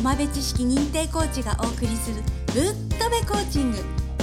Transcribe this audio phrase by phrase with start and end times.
[0.00, 2.16] 浜辺知識認定コーチがお送りする
[2.54, 3.76] ぶっとべコーチング。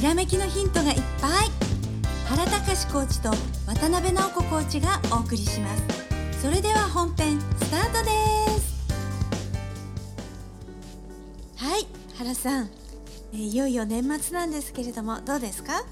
[0.00, 1.30] ひらめきのヒントがいっぱい。
[2.28, 3.30] 原隆コーチと
[3.68, 5.82] 渡辺直子コーチがお送りします。
[6.42, 8.10] それでは本編スタートで
[8.60, 8.88] す。
[11.64, 12.70] はい原さん、
[13.32, 15.84] えいよいよ年末なんですけれどもどうですか？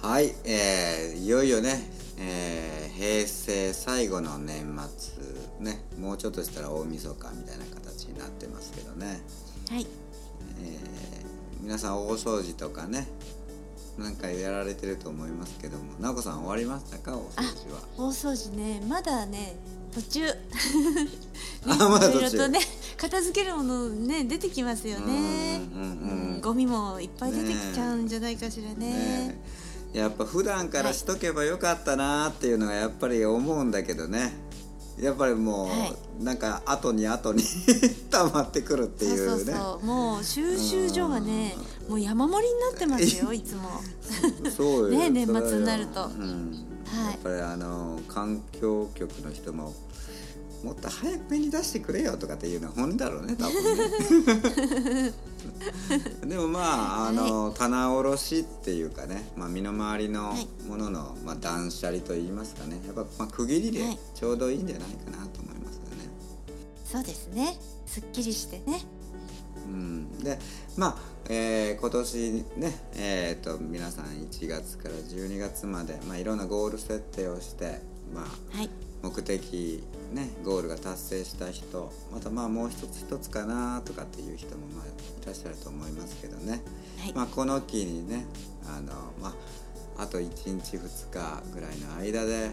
[0.00, 5.24] はい、えー、いよいよね、えー、平成最後の年末
[5.60, 9.20] ねもうちょっとしたら大晦日みたいな形になってますけどね、
[9.70, 9.86] はい。
[10.62, 13.06] えー、皆さん大掃除とかね
[13.98, 15.84] なんかやられてると思いますけども。
[16.00, 17.16] 直子さん終わりましたか？
[17.16, 17.80] 大掃除は。
[17.98, 18.80] 大掃除ね。
[18.88, 19.56] まだね
[19.92, 20.26] 途中。
[21.66, 22.18] あまだ途中。
[22.18, 22.60] いろいろとね
[22.96, 25.60] 片付けるものね出てきますよね。
[25.74, 28.74] うんゴミもいっぱい出てきちゃうんじゃないかしらね。
[28.74, 29.40] ね
[29.94, 29.98] え。
[29.98, 34.32] やっぱ普段からしとけばよかったなーっていうのがやっぱり思うんだけどね
[35.02, 35.96] やっぱりもう、はい。
[36.24, 37.42] なんか後に後に
[38.10, 39.52] 溜まってくるっていうね。
[39.52, 41.56] そうそうもう収集所がね
[41.88, 43.80] もう山盛りになってますよいつも。
[44.54, 44.98] そうよ。
[44.98, 46.04] ね年末になると。
[46.04, 46.66] うん。
[46.84, 47.12] はい。
[47.12, 49.74] やっぱりあの環境局の人も
[50.64, 53.76] もっと早く目に出してくれよとかっていうのは本音だろうね多分
[55.04, 55.12] ね。
[56.26, 60.46] でもまああの、棚卸しっていうかね、まあ、身の回りのはい。
[60.68, 63.98] ものの、まあ、断捨離といいますかねやっぱ、まあ、区切りではい。
[64.14, 66.10] ちょうどいいんじゃないかなと思いますよね。
[66.84, 67.58] そうですね。
[67.86, 68.84] すっきりしてね。
[69.66, 70.38] うん、で
[70.76, 70.96] まあ、
[71.28, 77.80] えー今年ね、えー、と皆さん1月から12月まで、まあ、いろんなゴール設定をして、
[78.12, 78.70] まあ、はい
[79.02, 86.62] 目的ねゴールが達成した人またまあもう一つ一つかなとかっていう人もまあいらっしゃると思いますけどね、
[86.98, 87.12] はい。
[87.14, 88.26] まあ、この期にね
[88.66, 89.34] あの、ま
[89.96, 92.50] あ、あと1日2日ぐらいの間で、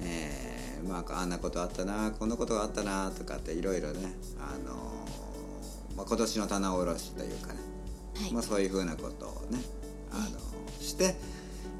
[0.00, 4.74] えーまあ、あんなことあったなこんなことがあったなとかっていろいろねあの、
[5.96, 7.60] まあ、今年の棚卸しというかね、
[8.16, 8.32] はい。
[8.32, 9.60] まあ、そういうふうなことをね
[10.10, 10.38] あの
[10.80, 11.14] して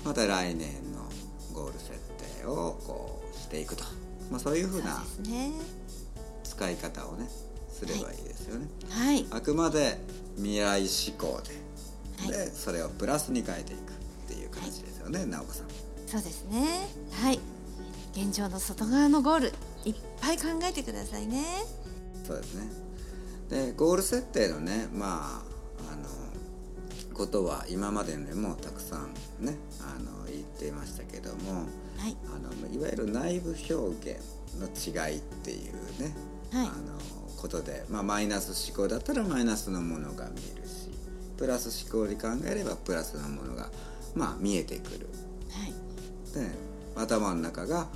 [0.05, 1.09] また来年の
[1.53, 1.93] ゴール設
[2.41, 3.22] 定をこう
[3.53, 3.85] していくと、
[4.31, 5.05] まあ、そういうふうな
[6.43, 7.29] 使い方をね
[7.69, 8.67] すればいいですよね。
[8.89, 9.27] はい。
[9.31, 9.99] あくまで
[10.37, 11.39] 未来志向
[12.19, 12.47] で,、はい。
[12.47, 13.95] でそれをプラスに変えていくっ
[14.29, 15.67] ていう形ですよね、直子さん。
[16.07, 16.89] そうですね。
[17.13, 17.41] はい。
[18.15, 19.53] 現状の外側のゴール
[19.85, 21.45] いっぱい考えてくださいね。
[22.27, 22.71] そうですね。
[23.51, 25.43] でゴール設定のねま
[25.79, 26.09] ああの
[27.15, 29.13] ことは今まででもたくさん
[29.45, 31.67] ねあの言っていましたけども
[31.99, 32.17] はい。
[32.27, 34.21] あのいわゆる内部表現
[34.59, 36.15] の違いっていうね、
[36.53, 36.67] はい。
[36.67, 36.99] あの
[37.37, 40.91] ことで、まあ、マイナス思考だったらマイナスのものが見えるし
[41.37, 43.71] プラス思考で考えればプラスのものが、
[44.15, 45.09] まあ、見えてくる。
[45.51, 45.73] はい。
[46.35, 46.51] で
[46.95, 47.89] 頭の中が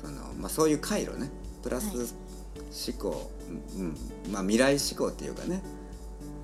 [0.00, 1.30] その、まあ、そういう回路ね。
[1.62, 2.06] プラスはい
[2.88, 3.30] 思考、
[3.76, 3.96] うんうん。
[4.32, 5.62] まあ、未来思考っていうかね、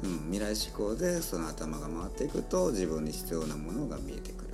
[0.02, 4.50] うん、未来思考でその頭が回っていくと自分に必要なものが見えてくる、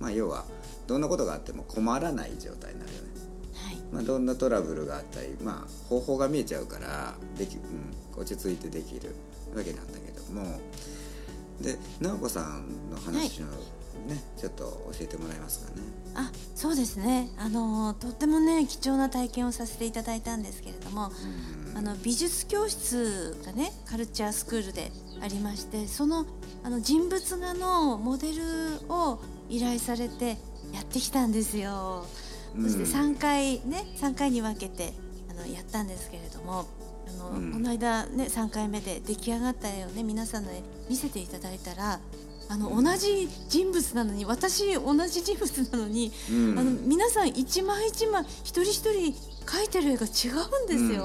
[0.00, 0.44] まあ、要は
[0.86, 3.08] どんなことがあっても困らない状態になるよね、
[3.54, 3.76] はい。
[3.92, 9.14] まあ、どんなトラブルがあったり、まあ、方法が見えちゃうからでき、うん、落ち着いてできる
[9.54, 10.60] わけなんだけども。
[11.60, 13.44] で直子さんの話を
[14.08, 15.82] ね、ちょっと教えてもらえますかね。
[16.14, 17.30] あそうですね。
[17.36, 21.10] あのとってもね貴重な体験をさせていただいたんですけれども
[21.72, 21.76] うん。
[21.76, 24.90] あの美術教室がねカルチャースクールで
[25.22, 26.26] ありましてその
[26.64, 28.42] あの人物画のモデル
[28.88, 30.38] を依頼されて
[30.72, 32.06] やってきたんですよ。
[32.60, 34.92] そして3回ね3回に分けて
[35.30, 36.66] あのやったんですけれども
[37.08, 37.52] あの、うん。
[37.52, 42.00] この間ね3回目で出来上がった絵をね皆さんの絵見せていただいたら
[42.48, 42.84] あの、うん。
[42.84, 46.58] 同じ人物なのに私同じ人物なのに、うん。
[46.58, 49.14] あの皆さん一枚一枚一人一人
[49.46, 51.04] 描いてる絵が違うんですよ。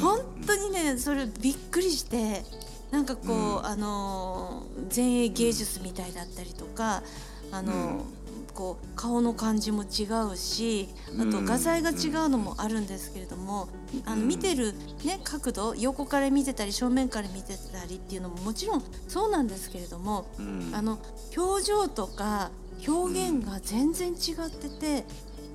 [0.00, 2.44] 本当にねそれびっくりして
[2.90, 3.66] なんかこう、うん。
[3.66, 4.64] あの
[4.94, 7.02] 前衛芸術みたいだったりとか
[7.52, 8.20] あの、うん。
[8.52, 13.68] こう顔の感じも違うしあとうん画材が違うのもあるんですけれども、
[14.04, 14.28] あのうん。
[14.28, 14.74] 見てる、
[15.04, 20.72] ね、角度横から見てたり正面から見てたりっていうのももちろんそうなんですけれども、うん。
[20.74, 20.98] あの
[21.36, 22.50] 表情とか
[22.86, 25.04] 表現が全然違ってて。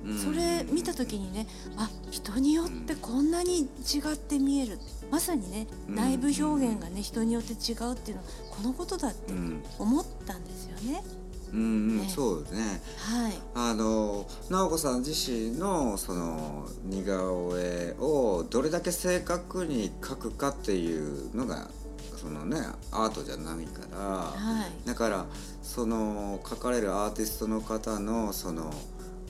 [0.04, 0.18] うん。
[0.18, 1.46] それ見た時にね
[1.76, 3.66] あ人によってこんなに違
[4.14, 4.78] って見える。
[5.10, 5.94] まさにねうん。
[5.94, 9.62] 内部表現がね人によって違うっていうのはこのことだってうん。
[9.78, 11.04] 思ったんですよね。
[11.52, 12.08] うんうんね。
[12.08, 12.82] そうですね。
[12.98, 21.68] はい、あの直子さん自身のその似顔絵をどれだけ正確に描くかっていうのが
[22.16, 22.58] そのね
[22.90, 23.98] アートじゃないから。
[23.98, 25.26] はい、だから
[25.62, 28.72] その描かれるアーティストの方のその、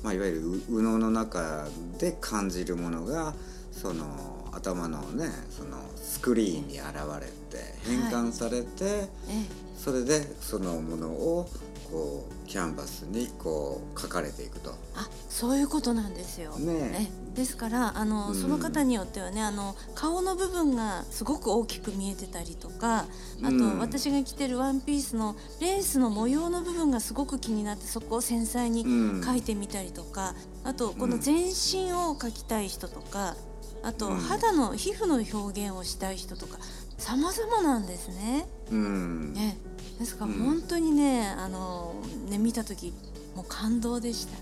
[0.02, 1.66] まあ、いわゆるう右脳の中
[1.98, 3.34] で感じるものが
[3.72, 4.06] その
[4.52, 9.66] 頭のねそのスクリーンに現れて変換されて、え。
[9.76, 11.48] それでそのものを
[11.90, 14.70] こうキャンバスにこう書かれていくと。
[14.94, 16.52] あそういうことなんですよ。
[16.58, 17.36] ねえ。
[17.36, 18.34] ですからあの、うん。
[18.34, 23.06] その方によってはねあの顔の部分がすごく大きく見えてたりとか
[23.42, 23.78] あと、うん。
[23.78, 28.88] 私が着てるワンピースのレースの模様の部分がすごく気になってそこを繊細にう
[29.18, 29.20] ん。
[29.20, 30.34] 描いてみたりとか、
[30.64, 33.36] あとこの全身を描きたい人とか
[33.82, 34.16] あとうん。
[34.16, 36.58] 肌の皮膚の表現をしたい人とか
[36.98, 38.46] 様々なんですね。
[38.70, 39.32] うん。
[39.34, 39.58] ね
[39.98, 40.26] ですか？
[40.26, 40.38] らうん。
[40.38, 41.94] 本当にね、あの
[42.28, 42.93] ね見た時
[43.34, 44.37] もう感動でした。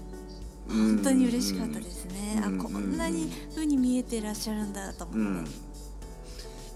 [0.71, 0.97] うん。
[0.97, 2.43] 本当に嬉しかったですね。
[2.45, 2.61] うん。
[2.61, 5.49] あこんなに風に見えてらっしゃるんだと思って、うん、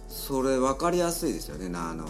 [0.08, 1.68] それ分かりやすいですよね。
[1.68, 2.08] なあのは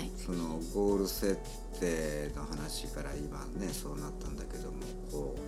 [0.00, 0.10] い。
[0.16, 1.36] そのゴール設
[1.80, 4.78] 定の話から今ねそうなったんだけども
[5.10, 5.40] こう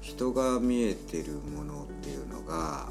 [0.00, 2.88] 人が見えてるものっていうのが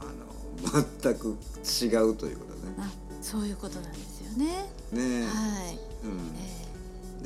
[0.00, 2.74] あの 全く違うということね。
[2.78, 2.90] あ
[3.20, 4.66] そういうことなんですよね。
[4.92, 6.34] ねはい、うん、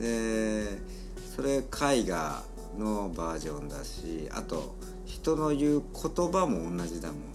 [0.01, 0.79] えで
[1.35, 2.43] それ絵画
[2.79, 4.75] のバージョンだしあと
[5.07, 7.29] 人の言う言葉も同じだもんね。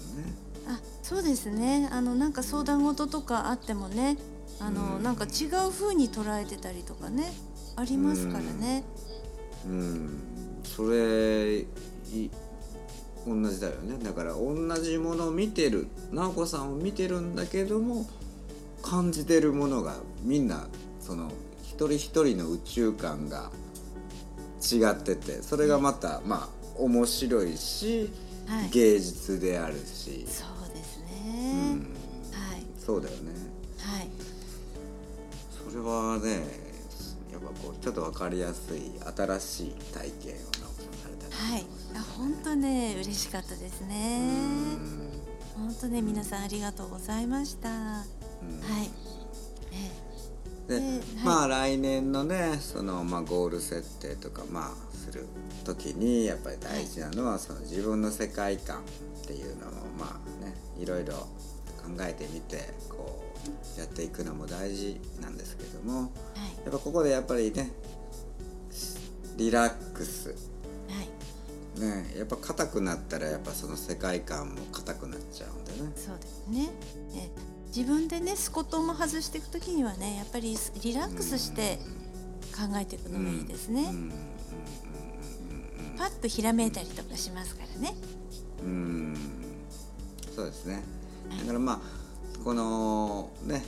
[0.67, 1.87] ーあそうですね。
[1.91, 4.17] あのなんか相談事とかあってもね、
[4.59, 7.31] あの、うんなんか違う風に捉えてたりとかね
[7.75, 8.83] ありますからね。
[9.65, 10.19] うん、
[10.63, 12.29] それい
[13.25, 18.05] 同じだよねだから同じものを見てる直子さんを見てるんだけども
[18.81, 20.67] 感じてるものがみんな
[20.99, 21.31] その
[21.63, 23.51] 一人一人の宇宙観が
[24.61, 28.11] 違っててそれがまたまあ面白いし、
[28.47, 28.69] はい。
[28.69, 31.73] 芸術であるし、そうですうね。
[31.73, 31.79] ん、
[32.31, 33.31] はいそうだよね
[33.79, 34.07] はい
[35.69, 36.67] それはね
[37.31, 41.65] やっぱこうちょっと分かりやすい新しい体験を直子されたりはい。
[41.95, 44.21] あ本当ね嬉しかったですね。
[45.55, 48.03] 本当ね皆さんありがとうございました。
[48.61, 48.89] はい。
[50.69, 50.81] えで、
[51.23, 55.25] まあ来年のねその、まあ、ゴール設定とかまあする
[55.63, 58.81] 時にやっぱり大事なのは、その自分の世界観
[59.23, 61.27] っていうのをまあねいろいろ考
[62.01, 63.23] えてみてこ
[63.77, 66.09] うやっていくのも大事なんですけどもはい
[66.65, 67.71] やっぱここでやっぱりね
[69.37, 70.35] リラックスは
[71.01, 75.91] いねやっぱ硬くなったらやっぱその世界観も硬くなっちゃうんでね。
[75.95, 76.69] そうですね。
[77.15, 77.29] え
[77.75, 81.79] 自分でねスコットンも外していくときにはねやっぱりリラックスして
[82.55, 83.89] 考えていくのもいいですね。
[83.91, 84.11] うん。
[85.97, 87.95] パッとひらめいたりとかしますからね。
[88.63, 89.37] うん。
[90.37, 90.83] そうですね
[91.39, 91.79] だからまあ
[92.43, 93.65] このね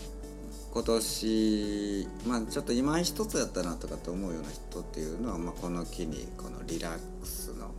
[0.72, 7.72] 今年まあちょっと今一つやったなとかと思うような人っていうのは、まあ、この機にこのリラックスの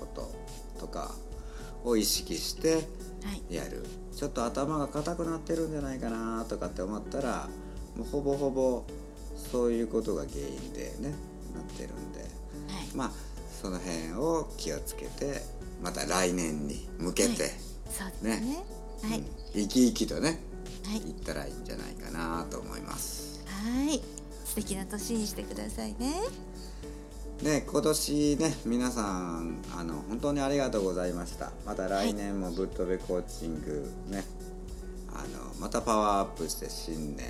[0.00, 0.32] こと
[0.80, 1.14] とか
[1.84, 2.88] を意識して
[3.24, 3.54] はい。
[3.54, 3.84] やる。
[4.14, 7.48] ちょっと頭が硬くなってるんじゃないかなとかって思ったら
[7.96, 8.84] もうほぼほぼ
[9.36, 11.14] そういうことが原因でね
[11.54, 12.20] なってるんで。
[12.20, 12.28] はい。
[12.94, 13.10] まあ
[13.62, 15.40] その辺を気をつけて
[15.82, 17.52] また来年に向けて、はい。
[17.88, 18.40] そうですね。
[18.40, 18.64] ね。
[19.02, 19.26] はい、うん。
[19.54, 20.40] 生き生きとね
[20.86, 20.98] はい。
[20.98, 23.44] いったらいいんじゃないかなと思います。
[23.46, 24.00] はい。
[24.44, 26.14] 素敵な年にしてくださいね。
[27.44, 34.24] ね今年ね皆さんあの本当にありがとうございましたまた来年もぶっ飛べコーチングね
[35.12, 37.26] あのまたパワーアップして新年、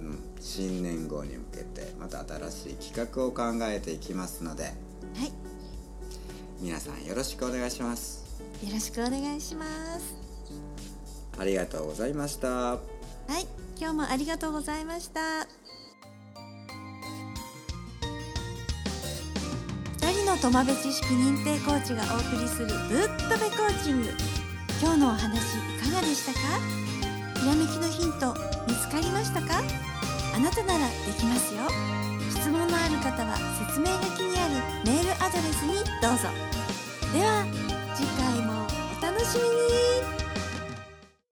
[0.00, 4.72] うん、新年号に向けてまた新しい企画を考えていきますのではい
[6.60, 9.66] 皆さんよろしくお願いしますよろしくお願いしま
[9.98, 10.14] す。
[11.38, 12.78] ありがとうございましたは
[13.40, 13.46] い
[13.78, 15.61] 今日もありがとうございました。
[20.42, 24.08] 二人のトマベ知識認定コーチがお送りするぶっとべコーチング。
[24.82, 26.40] 今日のお話いかがでしたか？
[27.38, 28.34] ひらめきのヒント
[28.66, 29.62] 見つかりましたか？
[30.34, 31.60] あなたならできますよ。
[32.28, 33.36] 質問のある方は
[33.68, 36.26] 説明書きにあるメールアドレスにどうぞ。
[37.12, 37.46] では
[37.94, 38.66] 次回も
[38.98, 39.42] お楽しみ
[40.16, 40.21] に。